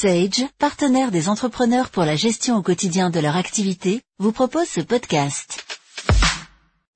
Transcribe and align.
Sage, 0.00 0.46
partenaire 0.58 1.10
des 1.10 1.28
entrepreneurs 1.28 1.90
pour 1.90 2.04
la 2.04 2.16
gestion 2.16 2.56
au 2.56 2.62
quotidien 2.62 3.10
de 3.10 3.20
leur 3.20 3.36
activité, 3.36 4.00
vous 4.18 4.32
propose 4.32 4.66
ce 4.66 4.80
podcast. 4.80 5.62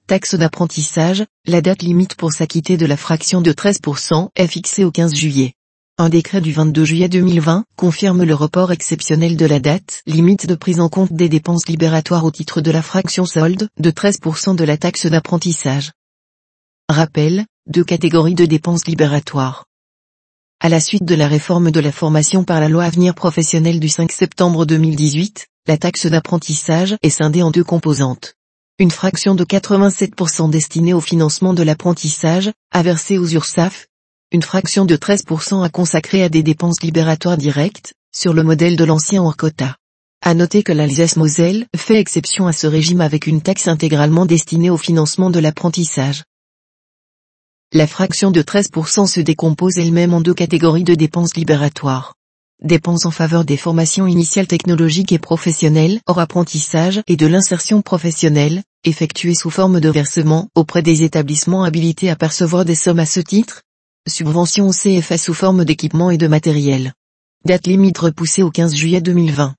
Taxe 0.07 0.35
d'apprentissage, 0.37 1.23
la 1.45 1.61
date 1.61 1.83
limite 1.83 2.15
pour 2.15 2.33
s'acquitter 2.33 2.79
de 2.79 2.87
la 2.87 2.97
fraction 2.97 3.43
de 3.43 3.53
13% 3.53 4.31
est 4.35 4.47
fixée 4.47 4.85
au 4.85 4.91
15 4.91 5.15
juillet. 5.15 5.53
Un 5.99 6.09
décret 6.09 6.41
du 6.41 6.53
22 6.53 6.87
juillet 6.87 7.11
2020 7.11 7.67
confirme 7.77 8.23
le 8.23 8.35
report 8.35 8.73
exceptionnel 8.73 9.37
de 9.37 9.45
la 9.45 9.61
date 9.61 10.01
limite 10.07 10.47
de 10.47 10.55
prise 10.55 10.81
en 10.81 10.89
compte 10.89 11.13
des 11.13 11.29
dépenses 11.29 11.69
libératoires 11.69 12.25
au 12.25 12.31
titre 12.31 12.63
de 12.63 12.71
la 12.71 12.81
fraction 12.81 13.27
solde 13.27 13.69
de 13.79 13.91
13% 13.91 14.57
de 14.57 14.65
la 14.65 14.79
taxe 14.79 15.05
d'apprentissage. 15.05 15.93
Rappel, 16.89 17.45
deux 17.67 17.85
catégories 17.85 18.35
de 18.35 18.47
dépenses 18.47 18.87
libératoires. 18.87 19.67
À 20.65 20.71
la 20.71 20.81
suite 20.81 21.05
de 21.05 21.15
la 21.15 21.29
réforme 21.29 21.71
de 21.71 21.79
la 21.79 21.93
formation 21.93 22.43
par 22.43 22.59
la 22.59 22.71
loi 22.71 22.85
Avenir 22.85 23.15
professionnel 23.15 23.81
du 23.81 23.91
5 23.91 24.11
septembre 24.11 24.65
2018, 24.65 25.47
la 25.67 25.77
taxe 25.77 26.07
d'apprentissage 26.07 26.97
est 27.03 27.11
scindée 27.11 27.43
en 27.43 27.51
deux 27.51 27.63
composantes. 27.63 28.33
Une 28.79 28.91
fraction 28.91 29.35
de 29.35 29.45
87% 29.45 30.49
destinée 30.49 30.95
au 30.95 31.03
financement 31.03 31.53
de 31.53 31.63
l'apprentissage, 31.63 32.51
à 32.73 32.83
verser 32.83 33.19
aux 33.19 33.27
URSAF, 33.27 33.89
une 34.33 34.41
fraction 34.41 34.87
de 34.87 34.97
13% 34.97 35.63
à 35.63 35.69
consacrer 35.69 36.23
à 36.23 36.31
des 36.31 36.43
dépenses 36.43 36.81
libératoires 36.83 37.37
directes, 37.37 37.93
sur 38.17 38.33
le 38.33 38.43
modèle 38.43 38.77
de 38.77 38.85
l'ancien 38.85 39.23
hors. 39.23 39.37
À 40.23 40.33
noter 40.33 40.63
que 40.63 40.73
l'Alsace-Moselle 40.73 41.67
fait 41.77 42.01
exception 42.01 42.47
à 42.47 42.55
ce 42.55 42.67
régime 42.67 43.03
avec 43.03 43.27
une 43.27 43.43
taxe 43.43 43.69
intégralement 43.69 44.25
destinée 44.25 44.71
au 44.71 44.79
financement 44.79 45.29
de 45.29 45.41
l'apprentissage. 45.41 46.23
La 47.77 47.89
fraction 47.89 48.31
de 48.31 48.41
13% 48.41 49.09
se 49.09 49.19
décompose 49.19 49.79
elle-même 49.79 50.15
en 50.15 50.21
deux 50.21 50.33
catégories 50.33 50.85
de 50.85 50.95
dépenses 50.95 51.35
libératoires. 51.35 52.15
Dépenses 52.63 53.05
en 53.05 53.11
faveur 53.11 53.45
des 53.45 53.57
formations 53.57 54.07
initiales 54.07 54.47
technologiques 54.47 55.11
et 55.11 55.19
professionnelles 55.19 55.99
hors 56.07 56.21
apprentissage 56.21 57.03
et 57.09 57.17
de 57.17 57.27
l'insertion 57.27 57.83
professionnelle, 57.83 58.63
effectuées 58.85 59.35
sous 59.35 59.51
forme 59.51 59.81
de 59.81 59.89
versement 59.89 60.51
auprès 60.55 60.83
des 60.83 61.03
établissements 61.03 61.65
habilités 61.65 62.11
à 62.11 62.15
percevoir 62.15 62.65
des 62.65 62.77
sommes 62.77 63.01
à 63.01 63.07
ce 63.07 63.19
titre, 63.19 63.63
Subvention 64.07 64.69
au 64.69 64.73
CFA 64.73 65.19
sous 65.19 65.35
forme 65.35 65.65
d'équipement 65.65 66.13
et 66.13 66.17
de 66.17 66.29
matériel. 66.29 66.93
Date 67.45 67.67
limite 67.67 67.99
repoussée 67.99 68.45
au 68.45 68.53
15 68.53 68.77
juillet 68.77 69.01
2020. 69.01 69.53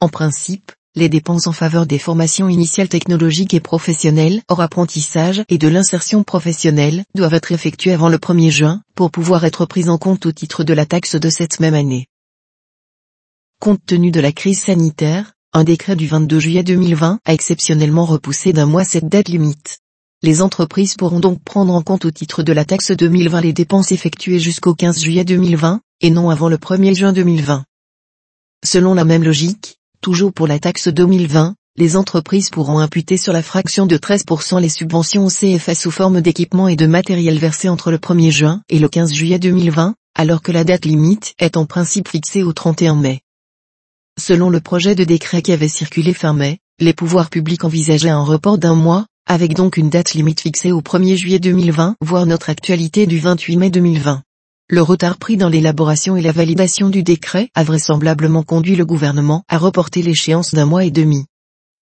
En 0.00 0.08
principe, 0.08 0.72
les 0.94 1.08
dépenses 1.08 1.46
en 1.46 1.52
faveur 1.52 1.86
des 1.86 1.98
formations 1.98 2.48
initiales 2.48 2.88
technologiques 2.88 3.54
et 3.54 3.60
professionnelles 3.60 4.42
hors 4.48 4.60
apprentissage 4.60 5.42
et 5.48 5.56
de 5.56 5.68
l'insertion 5.68 6.22
professionnelle 6.22 7.04
doivent 7.14 7.34
être 7.34 7.52
effectuées 7.52 7.92
avant 7.92 8.10
le 8.10 8.18
1er 8.18 8.50
juin 8.50 8.82
pour 8.94 9.10
pouvoir 9.10 9.44
être 9.44 9.64
prises 9.64 9.88
en 9.88 9.96
compte 9.96 10.26
au 10.26 10.32
titre 10.32 10.64
de 10.64 10.74
la 10.74 10.84
taxe 10.84 11.16
de 11.16 11.30
cette 11.30 11.60
même 11.60 11.74
année. 11.74 12.08
Compte 13.58 13.80
tenu 13.86 14.10
de 14.10 14.20
la 14.20 14.32
crise 14.32 14.62
sanitaire, 14.62 15.32
un 15.54 15.64
décret 15.64 15.96
du 15.96 16.06
22 16.06 16.40
juillet 16.40 16.62
2020 16.62 17.20
a 17.24 17.32
exceptionnellement 17.32 18.04
repoussé 18.04 18.52
d'un 18.52 18.66
mois 18.66 18.84
cette 18.84 19.08
date 19.08 19.28
limite. 19.28 19.78
Les 20.22 20.42
entreprises 20.42 20.94
pourront 20.94 21.20
donc 21.20 21.42
prendre 21.42 21.74
en 21.74 21.82
compte 21.82 22.04
au 22.04 22.10
titre 22.10 22.42
de 22.42 22.52
la 22.52 22.64
taxe 22.64 22.90
2020 22.90 23.40
les 23.40 23.52
dépenses 23.52 23.92
effectuées 23.92 24.38
jusqu'au 24.38 24.74
15 24.74 25.00
juillet 25.00 25.24
2020, 25.24 25.80
et 26.00 26.10
non 26.10 26.28
avant 26.30 26.48
le 26.48 26.58
1er 26.58 26.94
juin 26.94 27.12
2020. 27.12 27.64
Selon 28.64 28.94
la 28.94 29.04
même 29.04 29.24
logique, 29.24 29.78
toujours 30.02 30.32
pour 30.32 30.48
la 30.48 30.58
taxe 30.58 30.88
2020, 30.88 31.54
les 31.76 31.96
entreprises 31.96 32.50
pourront 32.50 32.80
imputer 32.80 33.16
sur 33.16 33.32
la 33.32 33.40
fraction 33.40 33.86
de 33.86 33.96
13% 33.96 34.60
les 34.60 34.68
subventions 34.68 35.24
au 35.24 35.30
CFA 35.30 35.74
sous 35.74 35.92
forme 35.92 36.20
d'équipement 36.20 36.66
et 36.68 36.76
de 36.76 36.86
matériel 36.86 37.38
versés 37.38 37.68
entre 37.68 37.92
le 37.92 37.98
1er 37.98 38.30
juin 38.30 38.62
et 38.68 38.80
le 38.80 38.88
15 38.88 39.14
juillet 39.14 39.38
2020, 39.38 39.94
alors 40.16 40.42
que 40.42 40.50
la 40.50 40.64
date 40.64 40.84
limite 40.84 41.34
est 41.38 41.56
en 41.56 41.66
principe 41.66 42.08
fixée 42.08 42.42
au 42.42 42.52
31 42.52 42.96
mai. 42.96 43.20
Selon 44.20 44.50
le 44.50 44.60
projet 44.60 44.96
de 44.96 45.04
décret 45.04 45.40
qui 45.40 45.52
avait 45.52 45.68
circulé 45.68 46.12
fin 46.12 46.34
mai, 46.34 46.58
les 46.80 46.92
pouvoirs 46.92 47.30
publics 47.30 47.64
envisageaient 47.64 48.10
un 48.10 48.24
report 48.24 48.58
d'un 48.58 48.74
mois, 48.74 49.06
avec 49.26 49.54
donc 49.54 49.76
une 49.76 49.88
date 49.88 50.14
limite 50.14 50.40
fixée 50.40 50.72
au 50.72 50.82
1er 50.82 51.14
juillet 51.14 51.38
2020, 51.38 51.94
voire 52.00 52.26
notre 52.26 52.50
actualité 52.50 53.06
du 53.06 53.20
28 53.20 53.56
mai 53.56 53.70
2020. 53.70 54.22
Le 54.72 54.80
retard 54.80 55.18
pris 55.18 55.36
dans 55.36 55.50
l'élaboration 55.50 56.16
et 56.16 56.22
la 56.22 56.32
validation 56.32 56.88
du 56.88 57.02
décret 57.02 57.50
a 57.54 57.62
vraisemblablement 57.62 58.42
conduit 58.42 58.74
le 58.74 58.86
gouvernement 58.86 59.44
à 59.50 59.58
reporter 59.58 60.00
l'échéance 60.00 60.54
d'un 60.54 60.64
mois 60.64 60.86
et 60.86 60.90
demi. 60.90 61.26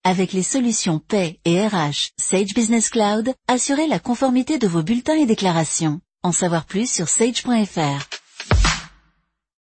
Avec 0.03 0.33
les 0.33 0.43
solutions 0.43 0.99
Pay 0.99 1.39
et 1.45 1.65
RH, 1.65 2.11
Sage 2.21 2.53
Business 2.53 2.89
Cloud, 2.89 3.33
assurez 3.47 3.87
la 3.87 4.01
conformité 4.01 4.59
de 4.59 4.67
vos 4.67 4.83
bulletins 4.83 5.15
et 5.15 5.27
déclarations. 5.27 6.01
En 6.25 6.33
savoir 6.33 6.65
plus 6.65 6.91
sur 6.91 7.07
sage.fr. 7.07 8.20